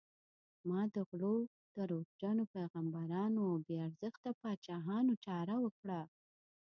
ما 0.69 0.81
د 0.95 0.97
غلو، 1.09 1.35
دروغجنو 1.75 2.43
پیغمبرانو 2.55 3.41
او 3.49 3.55
بې 3.65 3.75
ارزښته 3.87 4.29
پاچاهانو 4.41 5.13
چاره 5.25 5.55
وکړه. 5.63 6.01